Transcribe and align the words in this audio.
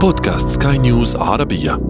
بودكاست 0.00 0.48
سكاي 0.48 0.78
نيوز 0.78 1.16
عربية 1.16 1.80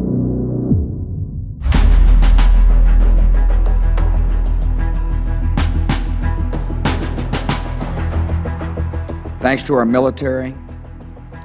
Thanks 9.41 9.62
to 9.64 9.75
our 9.75 9.87
military 9.87 10.54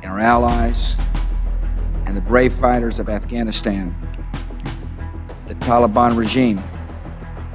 and 0.01 0.05
our 0.11 0.19
allies 0.19 0.97
and 2.07 2.17
the 2.17 2.21
brave 2.21 2.51
fighters 2.51 2.97
of 2.97 3.09
Afghanistan, 3.09 3.95
the 5.47 5.55
Taliban 5.55 6.17
regime 6.17 6.63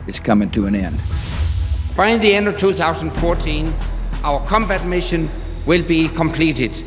is 0.06 0.20
coming 0.20 0.50
to 0.50 0.66
an 0.66 0.74
end. 0.74 1.00
By 1.96 2.16
the 2.16 2.32
end 2.34 2.46
of 2.46 2.56
2014, 2.58 3.74
our 4.22 4.46
combat 4.46 4.86
mission 4.86 5.30
will 5.66 5.82
be 5.82 6.08
completed. 6.08 6.84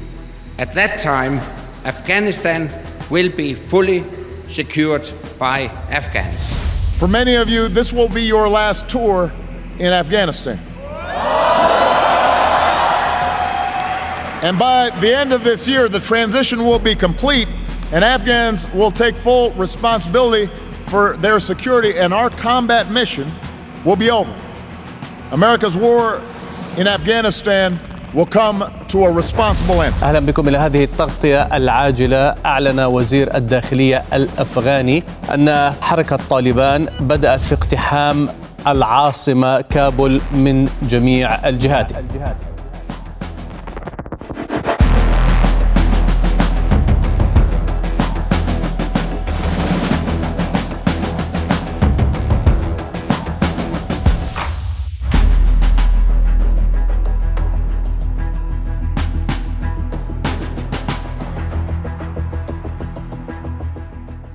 At 0.58 0.74
that 0.74 1.00
time, 1.00 1.42
Afghanistan 1.85 2.71
will 3.11 3.31
be 3.31 3.55
fully 3.55 4.05
secured 4.49 5.11
by 5.39 5.63
Afghans. 5.91 6.99
For 6.99 7.09
many 7.09 7.35
of 7.35 7.51
you, 7.51 7.69
this 7.69 7.93
will 7.93 8.09
be 8.09 8.23
your 8.23 8.49
last 8.49 8.89
tour 8.89 9.33
in 9.79 9.93
Afghanistan. 9.93 10.59
And 14.43 14.59
by 14.59 14.91
the 15.01 15.17
end 15.17 15.33
of 15.33 15.43
this 15.43 15.67
year, 15.67 15.89
the 15.89 16.01
transition 16.01 16.65
will 16.65 16.79
be 16.79 16.95
complete, 16.95 17.49
and 17.93 18.05
Afghans 18.05 18.71
will 18.73 18.91
take 18.91 19.17
full 19.17 19.51
responsibility 19.53 20.53
for 20.89 21.17
their 21.17 21.41
security, 21.41 21.99
and 21.99 22.13
our 22.13 22.31
combat 22.31 22.91
mission 22.91 23.31
will 23.85 23.97
be 23.97 24.11
over. 24.11 24.35
America's 25.31 25.77
war 25.77 26.23
in 26.77 26.87
Afghanistan 26.87 27.81
end. 29.83 30.03
أهلا 30.03 30.21
بكم 30.21 30.49
إلى 30.49 30.59
هذه 30.59 30.85
التغطية 30.85 31.57
العاجلة 31.57 32.35
أعلن 32.47 32.81
وزير 32.81 33.37
الداخلية 33.37 34.05
الأفغاني 34.13 35.03
أن 35.35 35.73
حركة 35.81 36.19
طالبان 36.31 36.89
بدأت 37.01 37.41
في 37.41 37.55
اقتحام 37.55 38.29
العاصمة 38.67 39.61
كابول 39.61 40.21
من 40.35 40.69
جميع 40.83 41.49
الجهات 41.49 41.93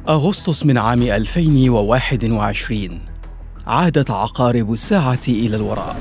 أغسطس 0.09 0.65
من 0.65 0.77
عام 0.77 1.01
2021 1.01 2.99
عادت 3.67 4.11
عقارب 4.11 4.73
الساعة 4.73 5.19
إلى 5.27 5.55
الوراء. 5.55 5.95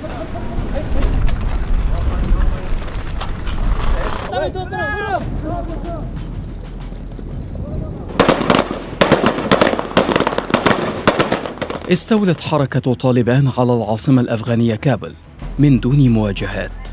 استولت 11.92 12.40
حركة 12.40 12.94
طالبان 12.94 13.50
على 13.58 13.72
العاصمة 13.72 14.22
الأفغانية 14.22 14.74
كابل 14.74 15.14
من 15.58 15.80
دون 15.80 16.08
مواجهات. 16.08 16.87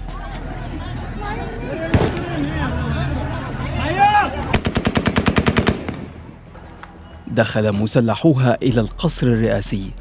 دخل 7.36 7.72
مسلحوها 7.72 8.58
إلى 8.64 8.82
القصر 8.82 9.28
الرئاسي. 9.28 9.92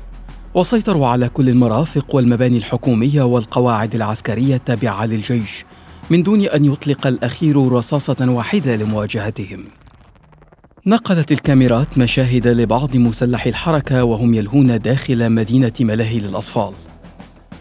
وسيطروا 0.54 1.06
على 1.06 1.28
كل 1.28 1.48
المرافق 1.48 2.14
والمباني 2.14 2.58
الحكومية 2.58 3.22
والقواعد 3.22 3.94
العسكرية 3.94 4.54
التابعة 4.54 5.06
للجيش 5.06 5.64
من 6.10 6.22
دون 6.22 6.40
أن 6.40 6.64
يطلق 6.64 7.06
الأخير 7.06 7.72
رصاصة 7.72 8.16
واحدة 8.20 8.76
لمواجهتهم. 8.76 9.64
نقلت 10.86 11.32
الكاميرات 11.32 11.98
مشاهد 11.98 12.48
لبعض 12.48 12.96
مسلحي 12.96 13.50
الحركة 13.50 14.04
وهم 14.04 14.34
يلهون 14.34 14.78
داخل 14.78 15.30
مدينة 15.30 15.72
ملاهي 15.80 16.18
للأطفال. 16.18 16.72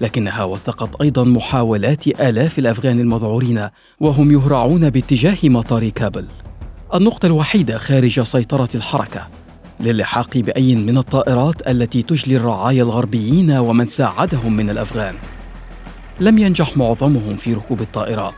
لكنها 0.01 0.43
وثقت 0.43 1.01
أيضا 1.01 1.23
محاولات 1.23 2.07
آلاف 2.07 2.59
الأفغان 2.59 2.99
المذعورين 2.99 3.69
وهم 3.99 4.31
يهرعون 4.31 4.89
باتجاه 4.89 5.37
مطار 5.43 5.89
كابل. 5.89 6.25
النقطة 6.95 7.25
الوحيدة 7.25 7.77
خارج 7.77 8.21
سيطرة 8.21 8.69
الحركة 8.75 9.27
للحاق 9.79 10.37
بأي 10.37 10.75
من 10.75 10.97
الطائرات 10.97 11.67
التي 11.67 12.01
تجلي 12.01 12.37
الرعايا 12.37 12.83
الغربيين 12.83 13.51
ومن 13.51 13.85
ساعدهم 13.85 14.53
من 14.53 14.69
الأفغان. 14.69 15.15
لم 16.19 16.37
ينجح 16.37 16.77
معظمهم 16.77 17.35
في 17.35 17.53
ركوب 17.53 17.81
الطائرات 17.81 18.33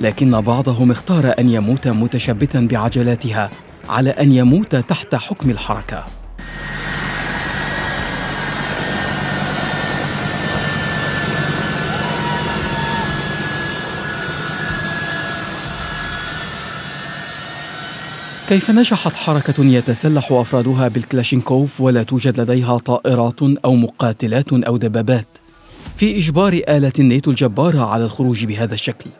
لكن 0.00 0.40
بعضهم 0.40 0.90
اختار 0.90 1.34
أن 1.38 1.48
يموت 1.50 1.88
متشبثا 1.88 2.60
بعجلاتها 2.60 3.50
على 3.88 4.10
أن 4.10 4.32
يموت 4.32 4.76
تحت 4.76 5.14
حكم 5.14 5.50
الحركة. 5.50 6.06
كيف 18.48 18.70
نجحت 18.70 19.12
حركة 19.12 19.64
يتسلح 19.64 20.32
أفرادها 20.32 20.88
بالكلاشينكوف 20.88 21.80
ولا 21.80 22.02
توجد 22.02 22.40
لديها 22.40 22.78
طائرات 22.78 23.42
أو 23.42 23.74
مقاتلات 23.74 24.52
أو 24.52 24.76
دبابات؟ 24.76 25.26
في 25.96 26.18
إجبار 26.18 26.52
آلة 26.52 26.92
الناتو 26.98 27.30
الجبارة 27.30 27.80
على 27.80 28.04
الخروج 28.04 28.44
بهذا 28.44 28.74
الشكل. 28.74 29.10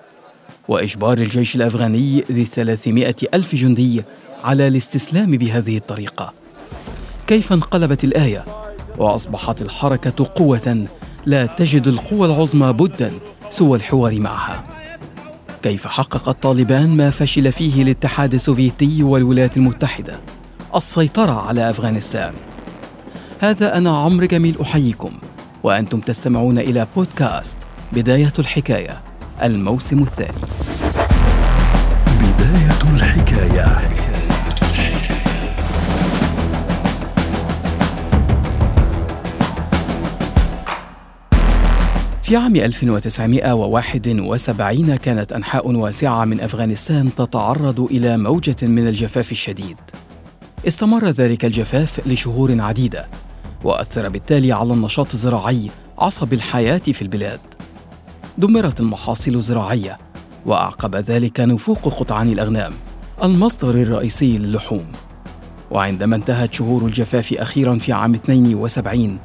وإجبار 0.68 1.18
الجيش 1.18 1.56
الأفغاني 1.56 2.24
ذي 2.32 2.44
300 2.44 3.14
ألف 3.34 3.54
جندي 3.54 4.02
على 4.44 4.68
الاستسلام 4.68 5.36
بهذه 5.36 5.76
الطريقة. 5.76 6.32
كيف 7.26 7.52
انقلبت 7.52 8.04
الآية؟ 8.04 8.44
وأصبحت 8.98 9.62
الحركة 9.62 10.30
قوة 10.34 10.86
لا 11.26 11.46
تجد 11.46 11.88
القوى 11.88 12.26
العظمى 12.26 12.72
بدا 12.72 13.12
سوى 13.50 13.78
الحوار 13.78 14.20
معها. 14.20 14.77
كيف 15.62 15.86
حقق 15.86 16.28
الطالبان 16.28 16.96
ما 16.96 17.10
فشل 17.10 17.52
فيه 17.52 17.82
الاتحاد 17.82 18.34
السوفيتي 18.34 19.02
والولايات 19.02 19.56
المتحدة؟ 19.56 20.20
السيطرة 20.76 21.48
على 21.48 21.70
أفغانستان. 21.70 22.32
هذا 23.40 23.76
أنا 23.76 23.98
عمرو 23.98 24.26
جميل 24.26 24.60
أحييكم. 24.60 25.10
وأنتم 25.62 26.00
تستمعون 26.00 26.58
إلى 26.58 26.86
بودكاست 26.96 27.56
بداية 27.92 28.32
الحكاية 28.38 29.00
الموسم 29.42 30.02
الثاني. 30.02 30.38
بداية 32.20 32.94
الحكاية. 32.94 34.07
في 42.28 42.36
عام 42.36 42.56
1971 42.56 44.96
كانت 44.96 45.32
أنحاء 45.32 45.70
واسعة 45.70 46.24
من 46.24 46.40
أفغانستان 46.40 47.14
تتعرض 47.14 47.80
إلى 47.80 48.16
موجة 48.16 48.56
من 48.62 48.88
الجفاف 48.88 49.32
الشديد. 49.32 49.76
استمر 50.66 51.06
ذلك 51.06 51.44
الجفاف 51.44 52.00
لشهور 52.06 52.60
عديدة، 52.60 53.06
وأثر 53.64 54.08
بالتالي 54.08 54.52
على 54.52 54.72
النشاط 54.72 55.12
الزراعي 55.12 55.70
عصب 55.98 56.32
الحياة 56.32 56.78
في 56.78 57.02
البلاد. 57.02 57.40
دمرت 58.38 58.80
المحاصيل 58.80 59.36
الزراعية، 59.36 59.98
وأعقب 60.46 60.96
ذلك 60.96 61.40
نفوق 61.40 61.98
قطعان 61.98 62.28
الأغنام، 62.28 62.72
المصدر 63.22 63.82
الرئيسي 63.82 64.38
للحوم. 64.38 64.86
وعندما 65.70 66.16
انتهت 66.16 66.54
شهور 66.54 66.86
الجفاف 66.86 67.34
أخيرا 67.34 67.78
في 67.78 67.92
عام 67.92 68.14
72 68.14 69.18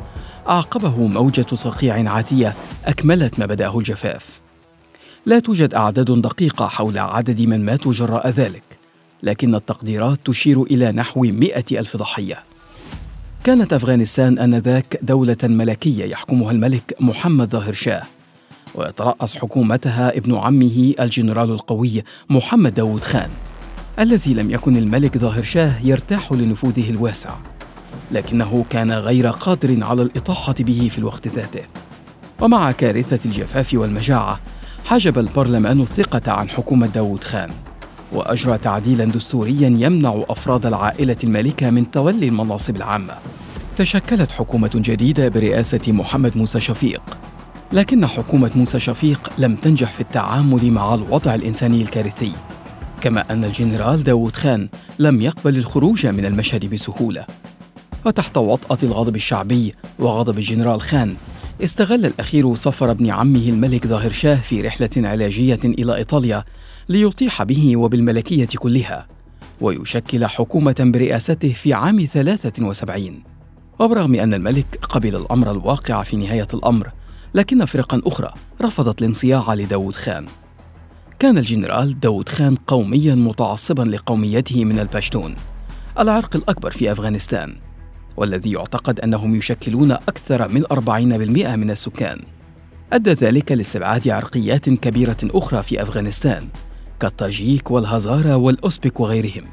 أعقبه 0.49 1.07
موجة 1.07 1.45
صقيع 1.53 2.09
عاتية 2.09 2.53
أكملت 2.85 3.39
ما 3.39 3.45
بدأه 3.45 3.77
الجفاف. 3.79 4.39
لا 5.25 5.39
توجد 5.39 5.73
أعداد 5.73 6.21
دقيقة 6.21 6.67
حول 6.67 6.97
عدد 6.97 7.41
من 7.41 7.65
ماتوا 7.65 7.93
جراء 7.93 8.29
ذلك، 8.29 8.63
لكن 9.23 9.55
التقديرات 9.55 10.19
تشير 10.25 10.63
إلى 10.63 10.91
نحو 10.91 11.21
مئة 11.21 11.79
ألف 11.79 11.97
ضحية. 11.97 12.39
كانت 13.43 13.73
أفغانستان 13.73 14.39
آنذاك 14.39 14.99
دولة 15.01 15.37
ملكية 15.43 16.05
يحكمها 16.05 16.51
الملك 16.51 16.95
محمد 16.99 17.49
ظاهر 17.49 17.73
شاه، 17.73 18.03
ويترأس 18.75 19.35
حكومتها 19.35 20.17
ابن 20.17 20.35
عمه 20.35 20.93
الجنرال 20.99 21.51
القوي 21.51 22.03
محمد 22.29 22.73
داود 22.73 23.03
خان، 23.03 23.29
الذي 23.99 24.33
لم 24.33 24.51
يكن 24.51 24.77
الملك 24.77 25.17
ظاهر 25.17 25.43
شاه 25.43 25.73
يرتاح 25.83 26.31
لنفوذه 26.31 26.89
الواسع. 26.89 27.35
لكنه 28.11 28.65
كان 28.69 28.91
غير 28.91 29.27
قادر 29.27 29.83
على 29.83 30.01
الإطاحة 30.01 30.55
به 30.59 30.87
في 30.91 30.97
الوقت 30.97 31.27
ذاته. 31.27 31.63
ومع 32.41 32.71
كارثة 32.71 33.19
الجفاف 33.25 33.73
والمجاعة 33.73 34.39
حجب 34.85 35.19
البرلمان 35.19 35.81
الثقة 35.81 36.31
عن 36.31 36.49
حكومة 36.49 36.87
داود 36.87 37.23
خان 37.23 37.51
وأجرى 38.11 38.57
تعديلا 38.57 39.05
دستوريا 39.05 39.75
يمنع 39.77 40.23
أفراد 40.29 40.65
العائلة 40.65 41.17
المالكة 41.23 41.69
من 41.69 41.91
تولي 41.91 42.27
المناصب 42.27 42.75
العامة. 42.75 43.13
تشكلت 43.77 44.31
حكومة 44.31 44.71
جديدة 44.75 45.29
برئاسة 45.29 45.81
محمد 45.87 46.37
موسى 46.37 46.59
شفيق 46.59 47.01
لكن 47.71 48.05
حكومة 48.05 48.51
موسى 48.55 48.79
شفيق 48.79 49.29
لم 49.37 49.55
تنجح 49.55 49.91
في 49.91 50.01
التعامل 50.01 50.71
مع 50.71 50.95
الوضع 50.95 51.35
الإنساني 51.35 51.81
الكارثي 51.81 52.31
كما 53.01 53.25
أن 53.31 53.43
الجنرال 53.43 54.03
داود 54.03 54.35
خان 54.35 54.69
لم 54.99 55.21
يقبل 55.21 55.57
الخروج 55.57 56.07
من 56.07 56.25
المشهد 56.25 56.65
بسهولة. 56.65 57.25
وتحت 58.05 58.37
وطأة 58.37 58.77
الغضب 58.83 59.15
الشعبي 59.15 59.73
وغضب 59.99 60.37
الجنرال 60.37 60.81
خان. 60.81 61.15
استغل 61.63 62.05
الأخير 62.05 62.55
صفر 62.55 62.91
ابن 62.91 63.09
عمه 63.09 63.49
الملك 63.49 63.87
ظاهر 63.87 64.11
شاه 64.11 64.35
في 64.35 64.61
رحلة 64.61 64.89
علاجية 64.97 65.59
إلى 65.63 65.95
إيطاليا 65.95 66.43
ليطيح 66.89 67.43
به 67.43 67.77
وبالملكية 67.77 68.47
كلها 68.57 69.07
ويشكل 69.61 70.25
حكومة 70.25 70.75
برئاسته 70.79 71.53
في 71.53 71.73
عام 71.73 72.05
73 72.05 73.23
وبرغم 73.79 74.15
أن 74.15 74.33
الملك 74.33 74.79
قبل 74.81 75.15
الأمر 75.15 75.51
الواقع 75.51 76.03
في 76.03 76.17
نهاية 76.17 76.47
الأمر 76.53 76.91
لكن 77.33 77.65
فرقا 77.65 78.01
أخرى 78.05 78.33
رفضت 78.61 79.01
الانصياع 79.01 79.53
لداود 79.53 79.95
خان. 79.95 80.25
كان 81.19 81.37
الجنرال 81.37 81.99
داود 81.99 82.29
خان 82.29 82.55
قوميا 82.55 83.15
متعصبا 83.15 83.83
لقوميته 83.83 84.65
من 84.65 84.79
الباشتون 84.79 85.35
العرق 85.99 86.35
الأكبر 86.35 86.71
في 86.71 86.91
أفغانستان. 86.91 87.55
والذي 88.17 88.51
يعتقد 88.51 88.99
أنهم 88.99 89.35
يشكلون 89.35 89.91
أكثر 89.91 90.47
من 90.47 90.63
40% 90.71 91.55
من 91.55 91.71
السكان. 91.71 92.21
أدى 92.93 93.11
ذلك 93.11 93.51
لاستبعاد 93.51 94.09
عرقيات 94.09 94.69
كبيرة 94.69 95.17
أخرى 95.23 95.63
في 95.63 95.81
أفغانستان 95.81 96.47
كالتاجيك 96.99 97.71
والهزارة 97.71 98.35
والأوزبك 98.35 98.99
وغيرهم. 98.99 99.45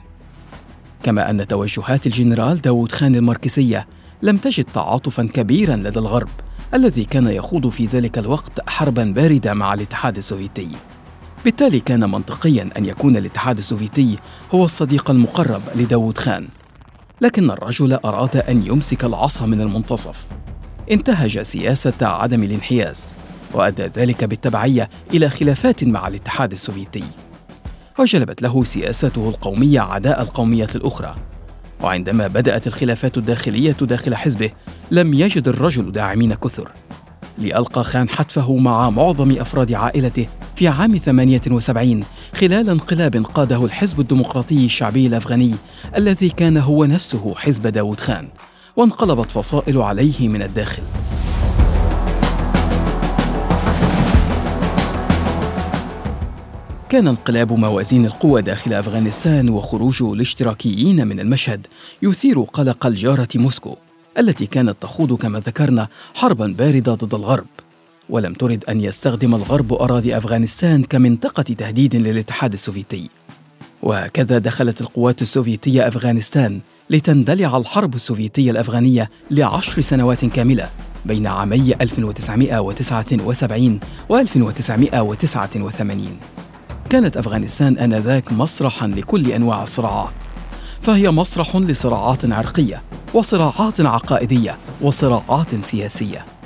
كما 1.03 1.31
أن 1.31 1.47
توجهات 1.47 2.07
الجنرال 2.07 2.61
داود 2.61 2.93
خان 2.93 3.15
الماركسية 3.15 3.87
لم 4.23 4.37
تجد 4.37 4.65
تعاطفا 4.65 5.23
كبيرا 5.23 5.77
لدى 5.77 5.99
الغرب 5.99 6.29
الذي 6.75 7.05
كان 7.05 7.27
يخوض 7.27 7.69
في 7.69 7.87
ذلك 7.87 8.19
الوقت 8.19 8.69
حربا 8.69 9.05
باردة 9.05 9.55
مع 9.55 9.75
الاتحاد 9.75 10.17
السوفيتي. 10.17 10.69
بالتالي 11.45 11.81
كان 11.81 12.11
منطقيا 12.11 12.71
أن 12.77 12.85
يكون 12.85 13.17
الاتحاد 13.17 13.59
السوفيتي 13.59 14.19
هو 14.55 14.65
الصديق 14.65 15.11
المقرب 15.11 15.63
لداود 15.77 16.19
خان. 16.19 16.49
لكن 17.20 17.50
الرجل 17.50 17.93
أراد 17.93 18.37
أن 18.37 18.67
يمسك 18.67 19.05
العصا 19.05 19.46
من 19.46 19.61
المنتصف. 19.61 20.26
انتهج 20.90 21.43
سياسة 21.43 21.93
عدم 22.02 22.43
الانحياز 22.43 23.12
وأدى 23.52 23.82
ذلك 23.82 24.25
بالتبعية 24.25 24.90
إلى 25.14 25.31
خلافات 25.31 25.84
مع 25.84 26.08
الاتحاد 26.08 26.52
السوفيتي. 26.52 27.05
وجلبت 27.99 28.43
له 28.43 28.64
سياسته 28.64 29.28
القومية 29.28 29.81
عداء 29.81 30.22
القوميه 30.22 30.69
الأخرى. 30.75 31.14
وعندما 31.82 32.26
بدأت 32.26 32.67
الخلافات 32.67 33.19
الداخلية 33.19 33.76
داخل 33.81 34.14
حزبه 34.14 34.50
لم 34.90 35.14
يجد 35.14 35.49
الرجل 35.49 35.93
داعمين 35.93 36.34
كثر. 36.34 36.72
لألقى 37.38 37.84
خان 37.84 38.08
حتفه 38.08 38.56
مع 38.56 38.90
معظم 38.90 39.38
أفراد 39.40 39.72
عائلته 39.72 40.26
في 40.61 40.69
عام 40.69 40.97
78 40.99 42.05
خلال 42.35 42.69
انقلاب 42.71 43.17
قاده 43.17 43.65
الحزب 43.65 44.01
الديمقراطي 44.01 44.65
الشعبي 44.65 45.07
الأفغاني 45.07 45.55
الذي 45.97 46.29
كان 46.29 46.57
هو 46.57 46.85
نفسه 46.85 47.35
حزب 47.37 47.67
داود 47.67 48.01
خان 48.01 48.29
وانقلبت 48.77 49.31
فصائل 49.31 49.79
عليه 49.79 50.29
من 50.29 50.43
الداخل. 50.43 50.83
كان 56.89 57.09
انقلاب 57.09 57.53
موازين 57.53 58.05
القوى 58.05 58.43
داخل 58.43 58.73
أفغانستان 58.73 59.49
وخروج 59.49 60.03
الاشتراكيين 60.03 61.06
من 61.06 61.21
المشهد 61.21 61.67
يثير 62.03 62.41
قلق 62.41 62.87
الجارة 62.87 63.29
موسكو 63.35 63.77
التي 64.19 64.47
كانت 64.47 64.77
تخوض 64.81 65.13
كما 65.13 65.39
ذكرنا 65.39 65.89
حربا 66.15 66.55
بارده 66.59 66.95
ضد 66.95 67.15
الغرب. 67.15 67.47
ولم 68.11 68.35
ترد 68.35 68.65
أن 68.65 68.81
يستخدم 68.81 69.35
الغرب 69.35 69.73
أراضي 69.73 70.17
أفغانستان 70.17 70.85
كمنطقة 70.85 71.43
تهديد 71.43 71.97
للاتحاد 71.97 72.53
السوفيتي. 72.53 73.11
وهكذا 73.83 74.39
دخلت 74.39 74.81
القوات 74.81 75.23
السوفيتية 75.23 75.89
أفغانستان 75.89 76.61
لتندلع 76.91 77.57
الحرب 77.57 77.95
السوفيتية 77.95 78.51
الأفغانية 78.51 79.11
لعشر 79.31 79.81
سنوات 79.81 80.25
كاملة 80.25 80.71
بين 81.05 81.27
عامي 81.27 81.75
1979 81.81 83.81
و 84.09 84.17
1989 84.17 86.17
كانت 86.91 87.17
أفغانستان 87.17 87.79
آنذاك 87.79 88.33
مسرحا 88.33 88.87
لكل 88.87 89.33
أنواع 89.33 89.63
الصراعات. 89.63 90.15
فهي 90.83 91.11
مسرح 91.11 91.56
لصراعات 91.56 92.33
عرقية 92.33 92.83
وصراعات 93.15 93.81
عقائدية 93.81 94.56
وصراعات 94.81 95.65
سياسية. 95.65 96.40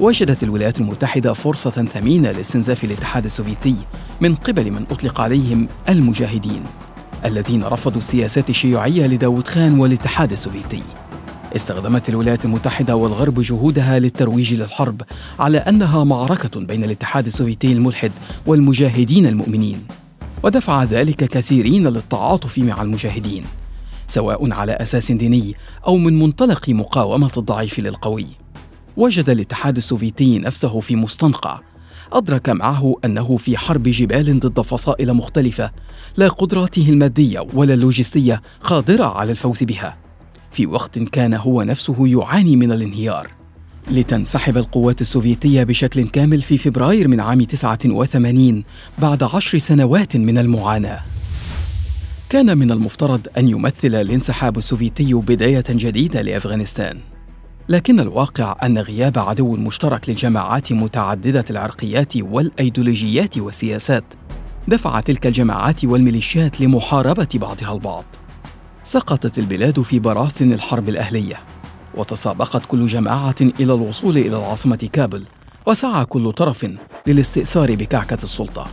وجدت 0.00 0.42
الولايات 0.42 0.80
المتحدة 0.80 1.32
فرصة 1.32 1.70
ثمينة 1.70 2.30
لاستنزاف 2.30 2.84
الاتحاد 2.84 3.24
السوفيتي 3.24 3.76
من 4.20 4.34
قبل 4.34 4.70
من 4.70 4.82
أطلق 4.82 5.20
عليهم 5.20 5.68
المجاهدين 5.88 6.62
الذين 7.24 7.64
رفضوا 7.64 7.98
السياسات 7.98 8.50
الشيوعية 8.50 9.06
لداود 9.06 9.48
خان 9.48 9.80
والاتحاد 9.80 10.32
السوفيتي. 10.32 10.82
استخدمت 11.56 12.08
الولايات 12.08 12.44
المتحدة 12.44 12.96
والغرب 12.96 13.40
جهودها 13.40 13.98
للترويج 13.98 14.54
للحرب 14.54 15.02
على 15.38 15.58
أنها 15.58 16.04
معركة 16.04 16.60
بين 16.60 16.84
الاتحاد 16.84 17.26
السوفيتي 17.26 17.72
الملحد 17.72 18.12
والمجاهدين 18.46 19.26
المؤمنين. 19.26 19.84
ودفع 20.42 20.84
ذلك 20.84 21.24
كثيرين 21.24 21.88
للتعاطف 21.88 22.58
مع 22.58 22.82
المجاهدين 22.82 23.44
سواء 24.06 24.52
على 24.52 24.72
أساس 24.72 25.12
ديني 25.12 25.54
أو 25.86 25.96
من 25.96 26.18
منطلق 26.18 26.68
مقاومة 26.68 27.32
الضعيف 27.36 27.78
للقوي. 27.78 28.26
وجد 28.98 29.30
الاتحاد 29.30 29.76
السوفيتي 29.76 30.38
نفسه 30.38 30.80
في 30.80 30.96
مستنقع. 30.96 31.60
أدرك 32.12 32.48
معه 32.48 32.94
أنه 33.04 33.36
في 33.36 33.58
حرب 33.58 33.82
جبال 33.82 34.40
ضد 34.40 34.60
فصائل 34.60 35.14
مختلفة 35.14 35.70
لا 36.16 36.28
قدراته 36.28 36.88
المادية 36.88 37.46
ولا 37.54 37.74
اللوجستية 37.74 38.42
قادرة 38.62 39.04
على 39.04 39.32
الفوز 39.32 39.62
بها. 39.62 39.96
في 40.50 40.66
وقت 40.66 40.98
كان 40.98 41.34
هو 41.34 41.62
نفسه 41.62 42.06
يعاني 42.06 42.56
من 42.56 42.72
الانهيار. 42.72 43.30
لتنسحب 43.90 44.56
القوات 44.56 45.00
السوفيتية 45.00 45.62
بشكل 45.62 46.08
كامل 46.08 46.42
في 46.42 46.58
فبراير 46.58 47.08
من 47.08 47.20
عام 47.20 47.42
89 47.42 48.64
بعد 48.98 49.22
عشر 49.22 49.58
سنوات 49.58 50.16
من 50.16 50.38
المعاناة. 50.38 51.00
كان 52.30 52.58
من 52.58 52.70
المفترض 52.70 53.26
أن 53.38 53.48
يمثل 53.48 53.94
الانسحاب 53.94 54.58
السوفيتي 54.58 55.14
بداية 55.14 55.64
جديدة 55.68 56.22
لأفغانستان. 56.22 56.98
لكن 57.70 58.00
الواقع 58.00 58.56
أن 58.62 58.78
غياب 58.78 59.18
عدو 59.18 59.56
مشترك 59.56 60.08
للجماعات 60.08 60.72
متعددة 60.72 61.44
العرقيات 61.50 62.16
والأيديولوجيات 62.16 63.38
والسياسات. 63.38 64.04
دفع 64.68 65.00
تلك 65.00 65.26
الجماعات 65.26 65.84
والميليشيات 65.84 66.60
لمحاربة 66.60 67.28
بعضها 67.34 67.72
البعض. 67.72 68.04
سقطت 68.82 69.38
البلاد 69.38 69.82
في 69.82 69.98
براثن 69.98 70.52
الحرب 70.52 70.88
الأهلية. 70.88 71.40
وتسابقت 71.94 72.62
كل 72.68 72.86
جماعة 72.86 73.36
إلى 73.40 73.74
الوصول 73.74 74.18
إلى 74.18 74.36
العاصمة 74.36 74.88
كابل. 74.92 75.24
وسعى 75.66 76.04
كل 76.04 76.32
طرف 76.32 76.66
للاستئثار 77.06 77.74
بكعكة 77.74 78.18
السلطة. 78.22 78.66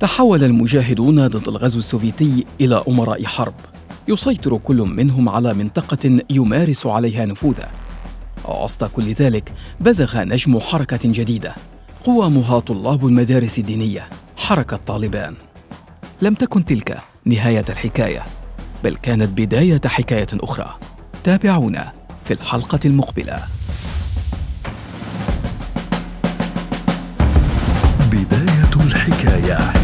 تحول 0.00 0.44
المجاهدون 0.44 1.28
ضد 1.28 1.48
الغزو 1.48 1.78
السوفيتي 1.78 2.46
إلى 2.60 2.84
أمراء 2.88 3.24
حرب. 3.24 3.54
يسيطر 4.08 4.56
كل 4.56 4.76
منهم 4.76 5.28
على 5.28 5.54
منطقة 5.54 6.20
يمارس 6.30 6.86
عليها 6.86 7.26
نفوذه 7.26 7.68
وسط 8.48 8.84
كل 8.84 9.12
ذلك 9.12 9.52
بزغ 9.80 10.22
نجم 10.22 10.60
حركة 10.60 11.00
جديدة 11.04 11.54
قوامها 12.04 12.60
طلاب 12.60 13.06
المدارس 13.06 13.58
الدينية 13.58 14.08
حركة 14.36 14.76
طالبان. 14.76 15.34
لم 16.22 16.34
تكن 16.34 16.64
تلك 16.64 16.98
نهاية 17.24 17.64
الحكاية 17.68 18.24
بل 18.84 18.96
كانت 18.96 19.40
بداية 19.40 19.80
حكاية 19.86 20.26
أخرى. 20.34 20.76
تابعونا 21.24 21.92
في 22.24 22.34
الحلقة 22.34 22.80
المقبلة. 22.84 23.42
بداية 28.10 28.86
الحكاية. 28.86 29.81